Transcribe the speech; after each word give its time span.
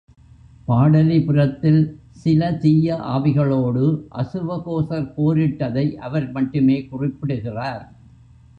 பாடலிபுரத்தில் 0.67 1.81
சில 2.11 2.51
தீய 2.53 2.95
ஆவிகளோடு 2.95 3.85
அசுவகோசர் 4.15 5.13
போரிட்டதை 5.15 5.85
அவர் 5.97 6.31
மட்டுமே 6.31 6.77
குறிப்பிடுகிறார். 6.85 7.85